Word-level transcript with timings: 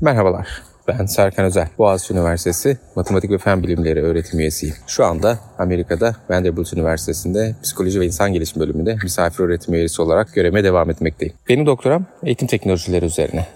Merhabalar. 0.00 0.48
Ben 0.88 1.06
Serkan 1.06 1.44
Özel, 1.44 1.68
Boğaziçi 1.78 2.14
Üniversitesi 2.14 2.78
Matematik 2.96 3.30
ve 3.30 3.38
Fen 3.38 3.62
Bilimleri 3.62 4.02
öğretim 4.02 4.40
üyesiyim. 4.40 4.74
Şu 4.86 5.04
anda 5.04 5.38
Amerika'da 5.58 6.16
Vanderbilt 6.30 6.72
Üniversitesi'nde 6.72 7.54
Psikoloji 7.62 8.00
ve 8.00 8.06
İnsan 8.06 8.32
Gelişimi 8.32 8.62
bölümünde 8.62 8.96
misafir 9.02 9.44
öğretim 9.44 9.74
üyesi 9.74 10.02
olarak 10.02 10.34
görevime 10.34 10.64
devam 10.64 10.90
etmekteyim. 10.90 11.34
Benim 11.48 11.66
doktoram 11.66 12.06
eğitim 12.22 12.48
teknolojileri 12.48 13.04
üzerine. 13.04 13.46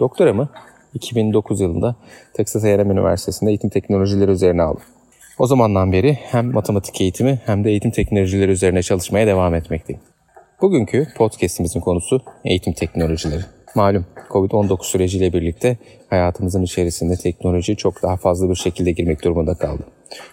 Doktoramı 0.00 0.48
2009 0.94 1.60
yılında 1.60 1.96
Texas 2.34 2.64
A&M 2.64 2.92
Üniversitesi'nde 2.92 3.50
eğitim 3.50 3.70
teknolojileri 3.70 4.30
üzerine 4.30 4.62
aldım. 4.62 4.82
O 5.38 5.46
zamandan 5.46 5.92
beri 5.92 6.14
hem 6.14 6.52
matematik 6.52 7.00
eğitimi 7.00 7.40
hem 7.46 7.64
de 7.64 7.70
eğitim 7.70 7.90
teknolojileri 7.90 8.50
üzerine 8.50 8.82
çalışmaya 8.82 9.26
devam 9.26 9.54
etmekteyim. 9.54 10.02
Bugünkü 10.62 11.06
podcastimizin 11.16 11.80
konusu 11.80 12.20
eğitim 12.44 12.72
teknolojileri. 12.72 13.57
Malum 13.74 14.06
Covid-19 14.30 14.84
süreciyle 14.84 15.32
birlikte 15.32 15.76
hayatımızın 16.10 16.62
içerisinde 16.62 17.16
teknoloji 17.16 17.76
çok 17.76 18.02
daha 18.02 18.16
fazla 18.16 18.50
bir 18.50 18.54
şekilde 18.54 18.92
girmek 18.92 19.24
durumunda 19.24 19.54
kaldı. 19.54 19.82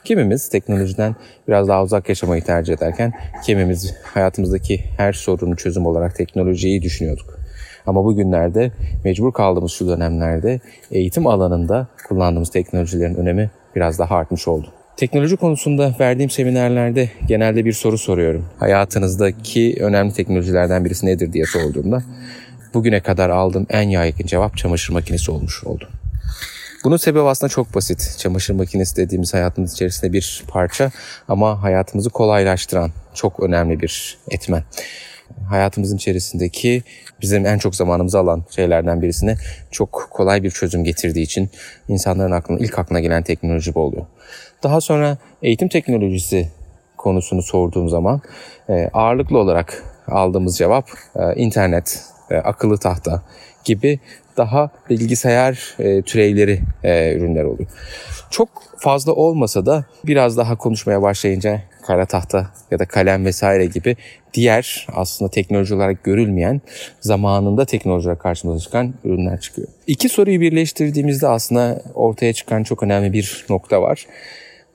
Kimimiz 0.03 0.49
teknolojiden 0.49 1.15
biraz 1.47 1.67
daha 1.67 1.83
uzak 1.83 2.09
yaşamayı 2.09 2.43
tercih 2.43 2.73
ederken 2.73 3.13
kimimiz 3.45 3.95
hayatımızdaki 4.03 4.83
her 4.97 5.13
sorunun 5.13 5.55
çözüm 5.55 5.85
olarak 5.85 6.15
teknolojiyi 6.15 6.81
düşünüyorduk. 6.81 7.39
Ama 7.85 8.05
bugünlerde 8.05 8.71
mecbur 9.03 9.33
kaldığımız 9.33 9.71
şu 9.71 9.87
dönemlerde 9.87 10.59
eğitim 10.91 11.27
alanında 11.27 11.87
kullandığımız 12.07 12.49
teknolojilerin 12.49 13.15
önemi 13.15 13.51
biraz 13.75 13.99
daha 13.99 14.15
artmış 14.15 14.47
oldu. 14.47 14.67
Teknoloji 14.97 15.37
konusunda 15.37 15.95
verdiğim 15.99 16.29
seminerlerde 16.29 17.09
genelde 17.27 17.65
bir 17.65 17.73
soru 17.73 17.97
soruyorum. 17.97 18.45
Hayatınızdaki 18.59 19.77
önemli 19.79 20.13
teknolojilerden 20.13 20.85
birisi 20.85 21.05
nedir 21.05 21.33
diye 21.33 21.45
sorduğumda 21.45 22.03
bugüne 22.75 22.99
kadar 22.99 23.29
aldığım 23.29 23.67
en 23.69 23.89
yaygın 23.89 24.25
cevap 24.25 24.57
çamaşır 24.57 24.93
makinesi 24.93 25.31
olmuş 25.31 25.63
oldu. 25.63 25.89
Bunun 26.83 26.97
sebebi 26.97 27.23
aslında 27.23 27.49
çok 27.49 27.75
basit. 27.75 28.15
Çamaşır 28.17 28.53
makinesi 28.53 28.95
dediğimiz 28.95 29.33
hayatımız 29.33 29.73
içerisinde 29.73 30.13
bir 30.13 30.43
parça 30.47 30.91
ama 31.27 31.63
hayatımızı 31.63 32.09
kolaylaştıran 32.09 32.91
çok 33.13 33.39
önemli 33.39 33.79
bir 33.79 34.17
etmen. 34.31 34.63
Hayatımızın 35.49 35.95
içerisindeki 35.95 36.83
bizim 37.21 37.45
en 37.45 37.57
çok 37.57 37.75
zamanımızı 37.75 38.19
alan 38.19 38.45
şeylerden 38.55 39.01
birisine 39.01 39.37
çok 39.71 40.07
kolay 40.11 40.43
bir 40.43 40.51
çözüm 40.51 40.83
getirdiği 40.83 41.21
için 41.23 41.49
insanların 41.87 42.31
aklına 42.31 42.59
ilk 42.59 42.79
aklına 42.79 42.99
gelen 42.99 43.23
teknoloji 43.23 43.75
bu 43.75 43.79
oluyor. 43.79 44.05
Daha 44.63 44.81
sonra 44.81 45.17
eğitim 45.41 45.69
teknolojisi 45.69 46.49
konusunu 46.97 47.41
sorduğum 47.41 47.89
zaman 47.89 48.21
e, 48.69 48.89
ağırlıklı 48.93 49.37
olarak 49.37 49.83
aldığımız 50.07 50.57
cevap 50.57 50.89
e, 51.15 51.35
internet, 51.35 52.03
e, 52.31 52.35
akıllı 52.35 52.77
tahta 52.77 53.21
gibi 53.65 53.99
daha 54.37 54.69
bilgisayar 54.89 55.75
e, 55.79 56.01
türevleri 56.01 56.61
e, 56.83 57.13
ürünler 57.13 57.43
oluyor. 57.43 57.69
Çok 58.29 58.49
fazla 58.77 59.13
olmasa 59.13 59.65
da 59.65 59.85
biraz 60.03 60.37
daha 60.37 60.55
konuşmaya 60.55 61.01
başlayınca 61.01 61.61
kara 61.87 62.05
tahta 62.05 62.51
ya 62.71 62.79
da 62.79 62.85
kalem 62.85 63.25
vesaire 63.25 63.65
gibi 63.65 63.97
diğer 64.33 64.87
aslında 64.93 65.31
teknoloji 65.31 65.75
olarak 65.75 66.03
görülmeyen 66.03 66.61
zamanında 67.01 67.65
teknoloji 67.65 68.07
olarak 68.07 68.21
karşımıza 68.21 68.59
çıkan 68.59 68.93
ürünler 69.03 69.39
çıkıyor. 69.39 69.67
İki 69.87 70.09
soruyu 70.09 70.41
birleştirdiğimizde 70.41 71.27
aslında 71.27 71.81
ortaya 71.93 72.33
çıkan 72.33 72.63
çok 72.63 72.83
önemli 72.83 73.13
bir 73.13 73.45
nokta 73.49 73.81
var 73.81 74.05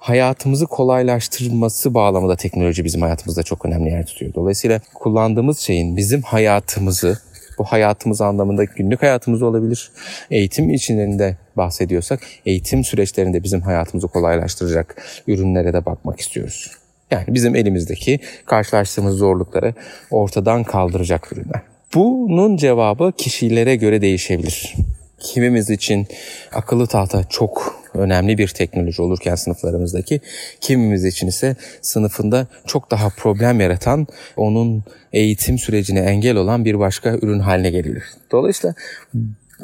hayatımızı 0.01 0.67
kolaylaştırması 0.67 1.95
bağlamında 1.95 2.37
teknoloji 2.37 2.85
bizim 2.85 3.03
hayatımızda 3.03 3.43
çok 3.43 3.67
önemli 3.67 3.91
yer 3.91 4.07
tutuyor. 4.07 4.35
Dolayısıyla 4.35 4.81
kullandığımız 4.95 5.59
şeyin 5.59 5.97
bizim 5.97 6.23
hayatımızı 6.23 7.19
bu 7.61 7.65
hayatımız 7.65 8.21
anlamında 8.21 8.65
günlük 8.65 9.03
hayatımız 9.03 9.43
olabilir. 9.43 9.91
Eğitim 10.31 10.71
içinde 10.71 11.37
bahsediyorsak 11.57 12.21
eğitim 12.47 12.85
süreçlerinde 12.85 13.43
bizim 13.43 13.61
hayatımızı 13.61 14.09
kolaylaştıracak 14.09 15.03
ürünlere 15.27 15.73
de 15.73 15.87
bakmak 15.87 16.21
istiyoruz. 16.21 16.71
Yani 17.11 17.25
bizim 17.29 17.57
elimizdeki 17.57 18.21
karşılaştığımız 18.47 19.17
zorlukları 19.17 19.75
ortadan 20.11 20.65
kaldıracak 20.65 21.33
ürünler. 21.33 21.61
Bunun 21.95 22.57
cevabı 22.57 23.13
kişilere 23.17 23.77
göre 23.77 24.01
değişebilir. 24.01 24.75
Kimimiz 25.19 25.71
için 25.71 26.07
akıllı 26.53 26.87
tahta 26.87 27.25
çok 27.25 27.80
önemli 27.95 28.39
bir 28.39 28.49
teknoloji 28.49 29.03
olurken 29.03 29.35
sınıflarımızdaki 29.35 30.21
kimimiz 30.61 31.05
için 31.05 31.27
ise 31.27 31.57
sınıfında 31.83 32.47
çok 32.67 32.91
daha 32.91 33.09
problem 33.09 33.61
yaratan, 33.61 34.07
onun 34.37 34.85
eğitim 35.13 35.59
sürecine 35.59 36.01
engel 36.01 36.37
olan 36.37 36.65
bir 36.65 36.79
başka 36.79 37.11
ürün 37.11 37.41
haline 37.41 37.71
gelebilir. 37.71 38.05
Dolayısıyla 38.33 38.75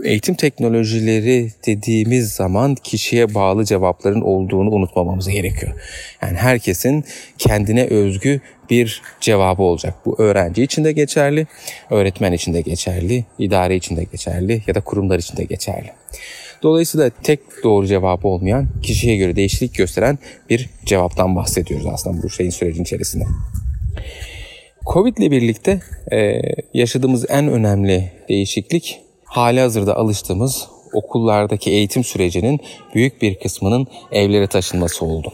eğitim 0.04 0.34
teknolojileri 0.34 1.50
dediğimiz 1.66 2.32
zaman 2.32 2.74
kişiye 2.74 3.34
bağlı 3.34 3.64
cevapların 3.64 4.20
olduğunu 4.20 4.70
unutmamamız 4.70 5.28
gerekiyor. 5.28 5.72
Yani 6.22 6.36
herkesin 6.36 7.04
kendine 7.38 7.86
özgü 7.86 8.40
bir 8.70 9.02
cevabı 9.20 9.62
olacak. 9.62 9.94
Bu 10.04 10.16
öğrenci 10.18 10.62
için 10.62 10.84
de 10.84 10.92
geçerli, 10.92 11.46
öğretmen 11.90 12.32
için 12.32 12.54
de 12.54 12.60
geçerli, 12.60 13.24
idare 13.38 13.76
için 13.76 13.96
de 13.96 14.04
geçerli 14.04 14.62
ya 14.66 14.74
da 14.74 14.80
kurumlar 14.80 15.18
için 15.18 15.36
de 15.36 15.44
geçerli. 15.44 15.92
Dolayısıyla 16.62 17.10
tek 17.22 17.40
doğru 17.64 17.86
cevabı 17.86 18.28
olmayan, 18.28 18.68
kişiye 18.82 19.16
göre 19.16 19.36
değişiklik 19.36 19.74
gösteren 19.74 20.18
bir 20.50 20.70
cevaptan 20.84 21.36
bahsediyoruz 21.36 21.86
aslında 21.86 22.22
bu 22.22 22.30
şeyin 22.30 22.50
sürecin 22.50 22.82
içerisinde. 22.82 23.24
Covid 24.92 25.16
ile 25.16 25.30
birlikte 25.30 25.80
e, 26.12 26.40
yaşadığımız 26.74 27.26
en 27.28 27.48
önemli 27.48 28.12
değişiklik 28.28 29.00
hali 29.24 29.60
hazırda 29.60 29.96
alıştığımız 29.96 30.68
okullardaki 30.92 31.70
eğitim 31.70 32.04
sürecinin 32.04 32.60
büyük 32.94 33.22
bir 33.22 33.38
kısmının 33.38 33.86
evlere 34.12 34.46
taşınması 34.46 35.04
oldu. 35.04 35.32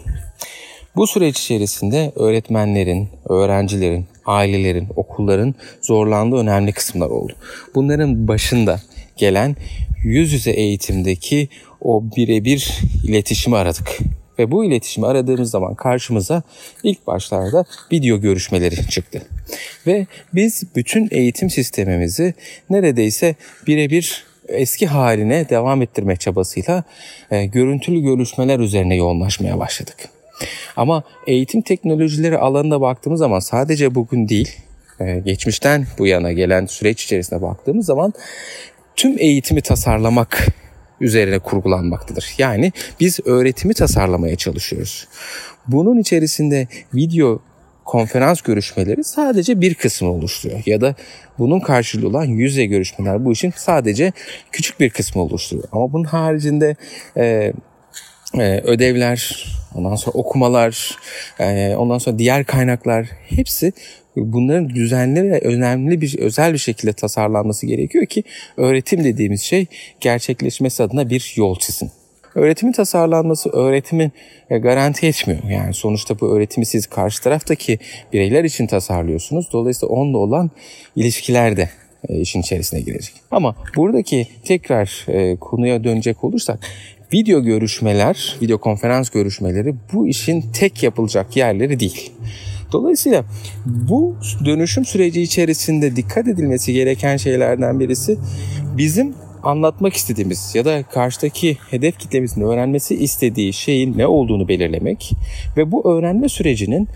Bu 0.97 1.07
süreç 1.07 1.41
içerisinde 1.41 2.13
öğretmenlerin, 2.17 3.09
öğrencilerin, 3.29 4.07
ailelerin, 4.27 4.89
okulların 4.97 5.55
zorlandığı 5.83 6.37
önemli 6.37 6.73
kısımlar 6.73 7.11
oldu. 7.11 7.33
Bunların 7.75 8.29
başında 8.29 8.81
gelen 9.17 9.57
yüz 10.05 10.33
yüze 10.33 10.51
eğitimdeki 10.51 11.49
o 11.81 12.05
birebir 12.17 12.79
iletişimi 13.05 13.57
aradık. 13.57 13.99
Ve 14.39 14.51
bu 14.51 14.65
iletişimi 14.65 15.07
aradığımız 15.07 15.51
zaman 15.51 15.75
karşımıza 15.75 16.43
ilk 16.83 17.07
başlarda 17.07 17.65
video 17.93 18.21
görüşmeleri 18.21 18.89
çıktı. 18.89 19.23
Ve 19.87 20.07
biz 20.35 20.63
bütün 20.77 21.09
eğitim 21.11 21.51
sistemimizi 21.51 22.35
neredeyse 22.71 23.35
birebir 23.67 24.25
eski 24.49 24.87
haline 24.87 25.49
devam 25.49 25.83
ettirme 25.83 26.17
çabasıyla 26.17 26.85
e, 27.31 27.47
görüntülü 27.47 28.01
görüşmeler 28.01 28.59
üzerine 28.59 28.97
yoğunlaşmaya 28.97 29.59
başladık. 29.59 29.97
Ama 30.77 31.03
eğitim 31.27 31.63
teknolojileri 31.63 32.39
alanına 32.39 32.81
baktığımız 32.81 33.19
zaman 33.19 33.41
sadece 33.41 33.95
bugün 33.95 34.29
değil, 34.29 34.57
e, 35.01 35.19
geçmişten 35.19 35.87
bu 35.99 36.07
yana 36.07 36.33
gelen 36.33 36.67
süreç 36.67 37.05
içerisinde 37.05 37.43
baktığımız 37.43 37.87
zaman 37.87 38.13
tüm 38.97 39.19
eğitimi 39.19 39.61
tasarlamak 39.61 40.47
üzerine 41.01 41.39
kurgulanmaktadır. 41.39 42.35
Yani 42.39 42.73
biz 43.01 43.21
öğretimi 43.25 43.75
tasarlamaya 43.75 44.37
çalışıyoruz. 44.37 45.09
Bunun 45.67 45.99
içerisinde 45.99 46.69
video 46.95 47.43
konferans 47.85 48.41
görüşmeleri 48.41 49.05
sadece 49.05 49.61
bir 49.61 49.75
kısmı 49.75 50.11
oluşturuyor. 50.11 50.63
Ya 50.67 50.81
da 50.81 50.95
bunun 51.39 51.61
karşılığı 51.61 52.09
olan 52.09 52.25
yüzey 52.25 52.67
görüşmeler 52.67 53.25
bu 53.25 53.33
işin 53.33 53.53
sadece 53.57 54.13
küçük 54.53 54.81
bir 54.81 54.91
kısmı 54.91 55.23
oluşturuyor. 55.23 55.69
Ama 55.73 55.93
bunun 55.93 56.05
haricinde 56.05 56.77
e, 57.17 57.53
e, 58.39 58.61
ödevler, 58.61 59.47
ondan 59.75 59.97
sonra 59.97 60.19
okumalar, 60.19 60.99
e, 61.41 61.75
ondan 61.77 61.99
sonra 61.99 62.19
diğer 62.19 62.45
kaynaklar 62.45 63.07
hepsi 63.29 63.73
bunların 64.17 64.69
düzenli 64.69 65.23
ve 65.23 65.41
önemli 65.41 66.01
bir 66.01 66.19
özel 66.19 66.53
bir 66.53 66.59
şekilde 66.59 66.93
tasarlanması 66.93 67.67
gerekiyor 67.67 68.07
ki 68.07 68.25
öğretim 68.57 69.05
dediğimiz 69.05 69.43
şey 69.43 69.67
gerçekleşmesi 70.01 70.83
adına 70.83 71.11
bir 71.11 71.33
yol 71.37 71.59
çizsin. 71.59 71.91
Öğretimin 72.35 72.73
tasarlanması 72.73 73.51
öğretimi 73.51 74.11
e, 74.51 74.59
garanti 74.59 75.07
etmiyor. 75.07 75.43
Yani 75.51 75.75
sonuçta 75.75 76.21
bu 76.21 76.37
öğretimi 76.37 76.67
siz 76.67 76.87
karşı 76.87 77.23
taraftaki 77.23 77.79
bireyler 78.13 78.45
için 78.45 78.67
tasarlıyorsunuz. 78.67 79.49
Dolayısıyla 79.53 79.95
onunla 79.95 80.19
olan 80.19 80.51
ilişkiler 80.97 81.57
de 81.57 81.69
e, 82.09 82.21
işin 82.21 82.41
içerisine 82.41 82.81
girecek. 82.81 83.15
Ama 83.31 83.57
buradaki 83.77 84.27
tekrar 84.45 85.05
e, 85.09 85.37
konuya 85.37 85.85
dönecek 85.85 86.25
olursak 86.25 86.59
video 87.13 87.43
görüşmeler, 87.43 88.37
video 88.43 88.59
konferans 88.59 89.11
görüşmeleri 89.11 89.75
bu 89.93 90.09
işin 90.09 90.41
tek 90.53 90.83
yapılacak 90.83 91.37
yerleri 91.37 91.81
değil. 91.81 92.13
Dolayısıyla 92.73 93.25
bu 93.67 94.17
dönüşüm 94.45 94.85
süreci 94.85 95.23
içerisinde 95.23 95.97
dikkat 95.97 96.29
edilmesi 96.29 96.73
gereken 96.73 97.17
şeylerden 97.17 97.81
birisi 97.81 98.19
bizim 98.77 99.15
anlatmak 99.43 99.95
istediğimiz 99.95 100.55
ya 100.55 100.65
da 100.65 100.83
karşıdaki 100.83 101.59
hedef 101.71 101.99
kitlemizin 101.99 102.41
öğrenmesi 102.43 102.95
istediği 102.95 103.53
şeyin 103.53 103.99
ne 103.99 104.07
olduğunu 104.07 104.49
belirlemek 104.49 105.13
ve 105.57 105.73
bu 105.73 105.93
öğrenme 105.93 106.29
sürecinin 106.29 106.89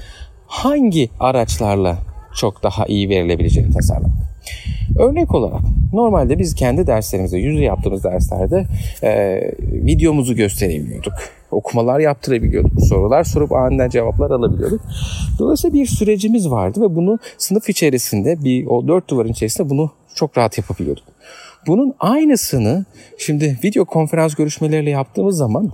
hangi 0.47 1.11
araçlarla 1.21 1.99
çok 2.37 2.63
daha 2.63 2.87
iyi 2.87 3.09
verilebileceğini 3.09 3.73
tasarlamak. 3.73 4.17
Örnek 4.99 5.35
olarak 5.35 5.61
normalde 5.93 6.39
biz 6.39 6.55
kendi 6.55 6.87
derslerimizde, 6.87 7.39
yüzde 7.39 7.65
yaptığımız 7.65 8.05
derslerde 8.05 8.67
e, 9.03 9.41
videomuzu 9.63 10.37
gösterebiliyorduk. 10.37 11.13
Okumalar 11.51 12.01
yaptırabiliyorduk. 12.01 12.81
Sorular 12.89 13.25
sorup 13.25 13.53
aniden 13.53 13.89
cevaplar 13.89 14.31
alabiliyorduk. 14.31 14.81
Dolayısıyla 15.39 15.75
bir 15.75 15.87
sürecimiz 15.87 16.51
vardı 16.51 16.81
ve 16.81 16.95
bunu 16.95 17.19
sınıf 17.39 17.69
içerisinde 17.69 18.45
bir 18.45 18.67
o 18.67 18.89
dört 18.89 19.11
duvarın 19.11 19.29
içerisinde 19.29 19.71
bunu 19.71 19.91
çok 20.15 20.39
rahat 20.39 20.59
yapabiliyorduk. 20.59 21.05
Bunun 21.67 21.95
aynısını 22.01 22.85
şimdi 23.19 23.59
video 23.65 23.85
konferans 23.85 24.35
görüşmeleriyle 24.35 24.91
yaptığımız 24.91 25.37
zaman 25.37 25.73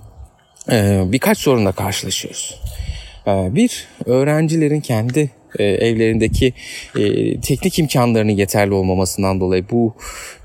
e, 0.71 1.03
birkaç 1.11 1.37
sorunla 1.37 1.71
karşılaşıyoruz. 1.71 2.61
E, 3.27 3.55
bir, 3.55 3.87
öğrencilerin 4.05 4.81
kendi 4.81 5.31
e, 5.59 5.63
evlerindeki 5.63 6.53
e, 6.97 7.39
teknik 7.41 7.79
imkanlarının 7.79 8.31
yeterli 8.31 8.73
olmamasından 8.73 9.39
dolayı 9.39 9.65
bu 9.71 9.93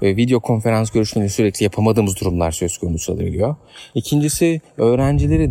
e, 0.02 0.16
video 0.16 0.40
konferans 0.40 0.90
görüşmeleri 0.90 1.30
sürekli 1.30 1.64
yapamadığımız 1.64 2.20
durumlar 2.20 2.50
söz 2.50 2.78
konusu 2.78 3.12
olabiliyor. 3.12 3.56
İkincisi 3.94 4.60
öğrencileri 4.76 5.50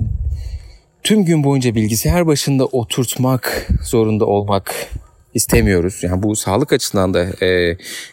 tüm 1.04 1.26
gün 1.26 1.44
boyunca 1.44 1.76
bilgisayar 1.76 2.28
başında 2.28 2.66
oturtmak 2.66 3.68
zorunda 3.84 4.26
olmak 4.26 4.92
istemiyoruz. 5.38 6.04
Yani 6.04 6.24
bu 6.24 6.36
sağlık 6.36 6.74
açısından 6.74 7.14
da 7.14 7.26
e, 7.42 7.48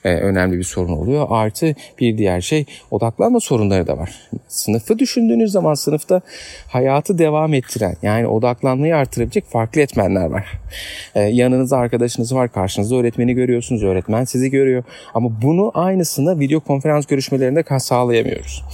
e, 0.05 0.15
önemli 0.15 0.59
bir 0.59 0.65
sorun 0.65 0.93
oluyor. 0.93 1.27
Artı 1.31 1.75
bir 2.01 2.19
diğer 2.19 2.41
şey 2.41 2.65
odaklanma 2.91 3.41
sorunları 3.41 3.87
da 3.87 3.99
var. 3.99 4.31
Sınıfı 4.49 4.99
düşündüğünüz 4.99 5.53
zaman 5.53 5.75
sınıfta 5.75 6.21
hayatı 6.69 7.19
devam 7.19 7.55
ettiren 7.55 7.97
yani 8.03 8.27
odaklanmayı 8.27 8.97
artırabilecek 8.97 9.45
farklı 9.45 9.81
etmenler 9.81 10.27
var. 10.27 10.47
E, 11.15 11.21
yanınızda 11.21 11.77
arkadaşınız 11.77 12.35
var, 12.35 12.53
karşınızda 12.53 12.97
öğretmeni 12.97 13.35
görüyorsunuz, 13.35 13.83
öğretmen 13.83 14.25
sizi 14.25 14.51
görüyor. 14.51 14.85
Ama 15.15 15.43
bunu 15.43 15.71
aynısını 15.75 16.41
video 16.41 16.61
konferans 16.61 17.07
görüşmelerinde 17.07 17.65
sağlayamıyoruz. 17.79 18.65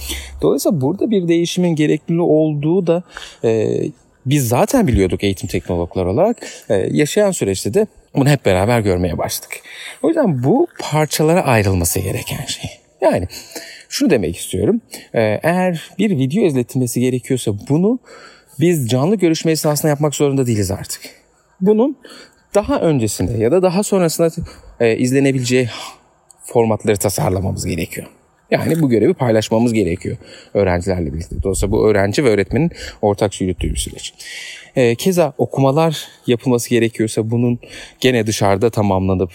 Dolayısıyla 0.41 0.81
burada 0.81 1.11
bir 1.11 1.27
değişimin 1.27 1.75
gerekli 1.75 2.21
olduğu 2.21 2.87
da 2.87 3.03
e, 3.43 3.81
biz 4.25 4.47
zaten 4.47 4.87
biliyorduk 4.87 5.23
eğitim 5.23 5.49
teknologları 5.49 6.09
olarak. 6.09 6.37
E, 6.69 6.75
yaşayan 6.75 7.31
süreçte 7.31 7.73
de 7.73 7.87
bunu 8.15 8.29
hep 8.29 8.45
beraber 8.45 8.79
görmeye 8.79 9.17
başladık. 9.17 9.51
O 10.01 10.07
yüzden 10.07 10.43
bu 10.43 10.67
parçalara 10.79 11.41
ayrılması 11.41 11.99
gereken 11.99 12.45
şey. 12.45 12.71
Yani 13.01 13.27
şunu 13.89 14.09
demek 14.09 14.37
istiyorum. 14.37 14.81
Ee, 15.13 15.39
eğer 15.43 15.89
bir 15.97 16.09
video 16.09 16.43
izletilmesi 16.43 16.99
gerekiyorsa 16.99 17.51
bunu 17.69 17.99
biz 18.59 18.89
canlı 18.89 19.15
görüşme 19.15 19.51
esnasında 19.51 19.89
yapmak 19.89 20.15
zorunda 20.15 20.47
değiliz 20.47 20.71
artık. 20.71 21.01
Bunun 21.61 21.97
daha 22.55 22.79
öncesinde 22.79 23.37
ya 23.37 23.51
da 23.51 23.61
daha 23.61 23.83
sonrasında 23.83 24.29
e, 24.79 24.97
izlenebileceği 24.97 25.69
formatları 26.43 26.97
tasarlamamız 26.97 27.65
gerekiyor. 27.65 28.07
Yani 28.51 28.81
bu 28.81 28.89
görevi 28.89 29.13
paylaşmamız 29.13 29.73
gerekiyor 29.73 30.17
öğrencilerle 30.53 31.13
birlikte. 31.13 31.35
Dolayısıyla 31.43 31.71
bu 31.71 31.87
öğrenci 31.87 32.23
ve 32.23 32.29
öğretmenin 32.29 32.71
ortak 33.01 33.41
yürüttüğü 33.41 33.69
bir 33.69 33.77
süreç. 33.77 34.13
E, 34.75 34.95
keza 34.95 35.33
okumalar 35.37 36.07
yapılması 36.27 36.69
gerekiyorsa 36.69 37.31
bunun 37.31 37.59
gene 37.99 38.27
dışarıda 38.27 38.69
tamamlanıp 38.69 39.31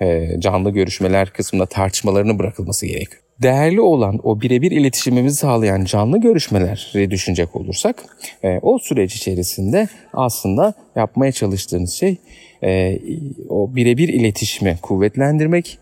e, 0.00 0.28
canlı 0.38 0.70
görüşmeler 0.70 1.30
kısmında 1.30 1.66
tartışmalarını 1.66 2.38
bırakılması 2.38 2.86
gerekiyor. 2.86 3.22
Değerli 3.42 3.80
olan 3.80 4.20
o 4.22 4.40
birebir 4.40 4.70
iletişimimizi 4.70 5.36
sağlayan 5.36 5.84
canlı 5.84 6.20
görüşmeleri 6.20 7.10
düşünecek 7.10 7.56
olursak 7.56 8.04
e, 8.42 8.58
o 8.62 8.78
süreç 8.78 9.14
içerisinde 9.14 9.88
aslında 10.12 10.74
yapmaya 10.96 11.32
çalıştığınız 11.32 11.92
şey 11.92 12.16
e, 12.62 12.98
o 13.48 13.74
birebir 13.74 14.08
iletişimi 14.08 14.78
kuvvetlendirmek, 14.82 15.78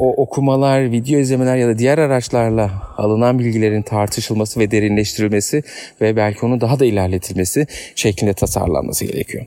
o 0.00 0.22
okumalar, 0.22 0.92
video 0.92 1.20
izlemeler 1.20 1.56
ya 1.56 1.68
da 1.68 1.78
diğer 1.78 1.98
araçlarla 1.98 2.70
alınan 2.96 3.38
bilgilerin 3.38 3.82
tartışılması 3.82 4.60
ve 4.60 4.70
derinleştirilmesi 4.70 5.62
ve 6.00 6.16
belki 6.16 6.46
onun 6.46 6.60
daha 6.60 6.80
da 6.80 6.84
ilerletilmesi 6.84 7.66
şeklinde 7.94 8.32
tasarlanması 8.32 9.04
gerekiyor. 9.04 9.46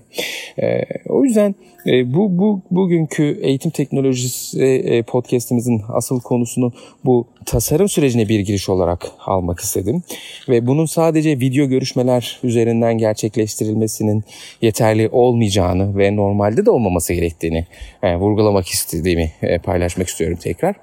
Ee, 0.62 0.82
o 1.10 1.24
yüzden 1.24 1.56
e, 1.86 2.14
bu, 2.14 2.38
bu 2.38 2.62
bugünkü 2.72 3.40
eğitim 3.42 3.72
teknolojisi 3.72 4.64
e, 4.64 5.04
podcast'imizin 5.04 5.82
asıl 5.90 6.22
konusunu 6.22 6.74
bu 7.06 7.28
tasarım 7.46 7.90
sürecine 7.90 8.30
bir 8.30 8.40
giriş 8.40 8.70
olarak 8.70 9.06
almak 9.26 9.60
istedim. 9.60 10.04
Ve 10.50 10.68
bunun 10.68 10.86
sadece 10.86 11.40
video 11.40 11.68
görüşmeler 11.68 12.40
üzerinden 12.44 12.98
gerçekleştirilmesinin 12.98 14.24
yeterli 14.62 15.10
olmayacağını 15.10 15.98
ve 15.98 16.16
normalde 16.16 16.66
de 16.66 16.72
olmaması 16.72 17.14
gerektiğini 17.14 17.66
e, 18.04 18.16
vurgulamak 18.16 18.68
istediğimi 18.68 19.32
e, 19.42 19.58
paylaşmak 19.58 20.08
istiyorum 20.08 20.38
tekrar. 20.44 20.75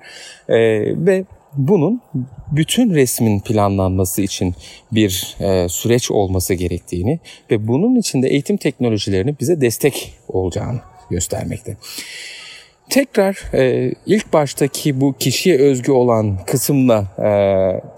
E, 0.49 0.59
ve 1.07 1.25
bunun 1.57 2.01
bütün 2.53 2.95
resmin 2.95 3.41
planlanması 3.41 4.23
için 4.23 4.55
bir 4.93 5.37
e, 5.41 5.69
süreç 5.69 6.11
olması 6.11 6.55
gerektiğini 6.55 7.21
ve 7.51 7.69
bunun 7.69 7.97
içinde 7.97 8.29
eğitim 8.29 8.57
teknolojilerinin 8.57 9.37
bize 9.41 9.61
destek 9.61 10.15
olacağını 10.29 10.81
göstermekte. 11.11 11.77
Tekrar 12.91 13.55
e, 13.55 13.93
ilk 14.07 14.33
baştaki 14.33 15.01
bu 15.01 15.15
kişiye 15.19 15.59
özgü 15.59 15.93
olan 15.93 16.39
kısımla 16.47 17.07
e, 17.19 17.31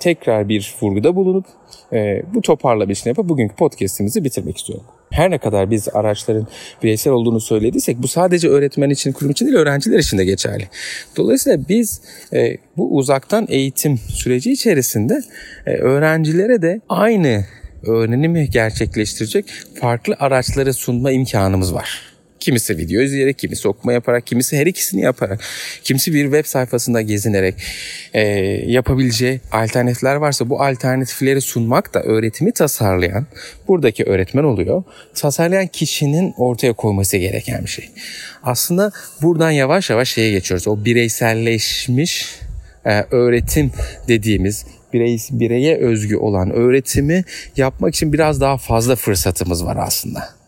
tekrar 0.01 0.49
bir 0.49 0.75
vurguda 0.83 1.17
bulunup 1.17 1.47
e, 1.93 2.23
bu 2.35 2.43
toparlama 2.43 2.93
işini 2.93 3.09
yapıp 3.09 3.29
bugünkü 3.29 3.55
podcastimizi 3.55 4.25
bitirmek 4.25 4.57
istiyorum. 4.57 4.87
Her 5.13 5.31
ne 5.31 5.39
kadar 5.39 5.71
biz 5.71 5.89
araçların 5.89 6.47
bireysel 6.83 7.13
olduğunu 7.13 7.41
söylediysek 7.41 8.03
bu 8.03 8.09
sadece 8.09 8.49
öğretmen 8.49 8.91
için, 8.91 9.13
kurum 9.13 9.31
için 9.31 9.47
değil 9.47 9.59
öğrenciler 9.59 9.99
için 9.99 10.19
de 10.19 10.25
geçerli. 10.25 10.69
Dolayısıyla 11.17 11.59
biz 11.69 12.01
e, 12.33 12.57
bu 12.77 12.97
uzaktan 12.97 13.47
eğitim 13.49 13.99
süreci 13.99 14.53
içerisinde 14.53 15.23
e, 15.67 15.71
öğrencilere 15.71 16.63
de 16.63 16.81
aynı 16.89 17.45
öğrenimi 17.87 18.51
gerçekleştirecek 18.51 19.47
farklı 19.81 20.17
araçları 20.19 20.75
sunma 20.75 21.11
imkanımız 21.11 21.75
var. 21.75 22.12
Kimisi 22.43 22.79
video 22.79 23.03
izleyerek, 23.03 23.39
kimisi 23.39 23.69
okuma 23.69 23.93
yaparak, 23.93 24.27
kimisi 24.27 24.57
her 24.57 24.67
ikisini 24.67 25.01
yaparak, 25.01 25.41
kimisi 25.85 26.15
bir 26.15 26.25
web 26.25 26.45
sayfasında 26.45 27.01
gezinerek 27.01 27.55
e, 28.15 28.23
yapabileceği 28.67 29.41
alternatifler 29.53 30.15
varsa 30.15 30.51
bu 30.51 30.63
alternatifleri 30.63 31.41
sunmak 31.41 31.95
da 31.95 32.03
öğretimi 32.03 32.53
tasarlayan, 32.53 33.27
buradaki 33.69 34.05
öğretmen 34.05 34.45
oluyor. 34.45 34.83
Tasarlayan 35.15 35.67
kişinin 35.67 36.35
ortaya 36.37 36.73
koyması 36.73 37.17
gereken 37.17 37.65
bir 37.65 37.71
şey. 37.71 37.89
Aslında 38.43 38.93
buradan 39.23 39.51
yavaş 39.51 39.91
yavaş 39.91 40.09
şeye 40.09 40.31
geçiyoruz. 40.31 40.69
O 40.69 40.85
bireyselleşmiş 40.85 42.27
e, 42.85 43.05
öğretim 43.11 43.73
dediğimiz 44.09 44.67
birey, 44.93 45.19
bireye 45.31 45.77
özgü 45.77 46.17
olan 46.17 46.51
öğretimi 46.51 47.25
yapmak 47.57 47.95
için 47.95 48.13
biraz 48.13 48.41
daha 48.41 48.57
fazla 48.57 48.97
fırsatımız 48.97 49.65
var 49.65 49.77
aslında 49.81 50.42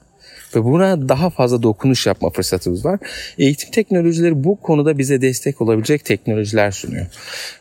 ve 0.56 0.64
buna 0.64 1.08
daha 1.08 1.30
fazla 1.30 1.62
dokunuş 1.62 2.06
yapma 2.06 2.30
fırsatımız 2.30 2.84
var. 2.84 3.00
Eğitim 3.38 3.70
teknolojileri 3.70 4.44
bu 4.44 4.60
konuda 4.60 4.98
bize 4.98 5.20
destek 5.20 5.60
olabilecek 5.60 6.04
teknolojiler 6.04 6.70
sunuyor. 6.70 7.06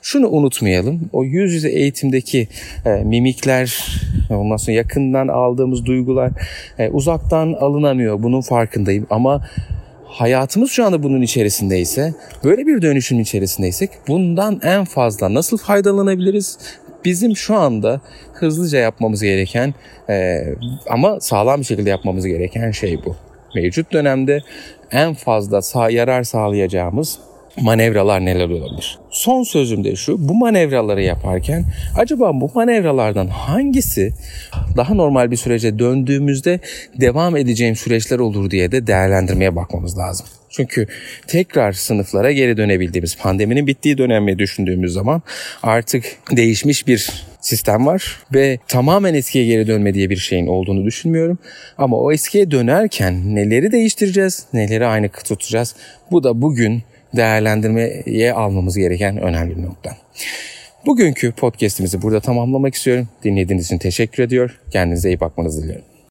Şunu 0.01 0.29
unutmayalım. 0.29 1.09
O 1.13 1.23
yüz 1.23 1.53
yüze 1.53 1.69
eğitimdeki 1.69 2.47
e, 2.85 2.89
mimikler, 2.89 3.99
ondan 4.29 4.57
sonra 4.57 4.75
yakından 4.77 5.27
aldığımız 5.27 5.85
duygular 5.85 6.31
e, 6.79 6.89
uzaktan 6.89 7.53
alınamıyor. 7.53 8.23
Bunun 8.23 8.41
farkındayım 8.41 9.07
ama 9.09 9.41
hayatımız 10.05 10.71
şu 10.71 10.85
anda 10.85 11.03
bunun 11.03 11.21
içerisindeyse, 11.21 12.13
böyle 12.43 12.67
bir 12.67 12.81
dönüşüm 12.81 13.19
içerisindeysek 13.19 13.89
bundan 14.07 14.59
en 14.63 14.85
fazla 14.85 15.33
nasıl 15.33 15.57
faydalanabiliriz? 15.57 16.57
Bizim 17.05 17.35
şu 17.35 17.55
anda 17.55 18.01
hızlıca 18.33 18.79
yapmamız 18.79 19.21
gereken 19.23 19.73
e, 20.09 20.43
ama 20.89 21.19
sağlam 21.19 21.59
bir 21.59 21.65
şekilde 21.65 21.89
yapmamız 21.89 22.25
gereken 22.25 22.71
şey 22.71 22.99
bu. 23.05 23.15
Mevcut 23.55 23.93
dönemde 23.93 24.41
en 24.91 25.13
fazla 25.13 25.61
sağ, 25.61 25.89
yarar 25.89 26.23
sağlayacağımız 26.23 27.19
manevralar 27.61 28.25
neler 28.25 28.49
olabilir? 28.49 28.99
Son 29.11 29.43
sözüm 29.43 29.83
de 29.83 29.95
şu, 29.95 30.29
bu 30.29 30.33
manevraları 30.33 31.01
yaparken 31.01 31.65
acaba 31.97 32.41
bu 32.41 32.51
manevralardan 32.55 33.27
hangisi 33.27 34.13
daha 34.77 34.93
normal 34.93 35.31
bir 35.31 35.35
sürece 35.35 35.79
döndüğümüzde 35.79 36.59
devam 36.99 37.37
edeceğim 37.37 37.75
süreçler 37.75 38.19
olur 38.19 38.51
diye 38.51 38.71
de 38.71 38.87
değerlendirmeye 38.87 39.55
bakmamız 39.55 39.97
lazım. 39.97 40.25
Çünkü 40.49 40.87
tekrar 41.27 41.71
sınıflara 41.71 42.31
geri 42.31 42.57
dönebildiğimiz 42.57 43.17
pandeminin 43.17 43.67
bittiği 43.67 43.97
dönemi 43.97 44.39
düşündüğümüz 44.39 44.93
zaman 44.93 45.21
artık 45.63 46.05
değişmiş 46.31 46.87
bir 46.87 47.09
sistem 47.41 47.85
var 47.85 48.19
ve 48.33 48.59
tamamen 48.67 49.13
eskiye 49.13 49.45
geri 49.45 49.67
dönme 49.67 49.93
diye 49.93 50.09
bir 50.09 50.17
şeyin 50.17 50.47
olduğunu 50.47 50.85
düşünmüyorum. 50.85 51.37
Ama 51.77 51.97
o 51.97 52.11
eskiye 52.11 52.51
dönerken 52.51 53.35
neleri 53.35 53.71
değiştireceğiz, 53.71 54.45
neleri 54.53 54.85
aynı 54.85 55.09
tutacağız? 55.09 55.75
Bu 56.11 56.23
da 56.23 56.41
bugün 56.41 56.83
değerlendirmeye 57.15 58.33
almamız 58.33 58.77
gereken 58.77 59.17
önemli 59.17 59.57
bir 59.57 59.63
nokta. 59.63 59.97
Bugünkü 60.85 61.31
podcast'imizi 61.31 62.01
burada 62.01 62.19
tamamlamak 62.19 62.75
istiyorum. 62.75 63.07
Dinlediğiniz 63.23 63.65
için 63.65 63.77
teşekkür 63.77 64.23
ediyor. 64.23 64.59
Kendinize 64.71 65.09
iyi 65.09 65.19
bakmanızı 65.19 65.63
diliyorum. 65.63 65.92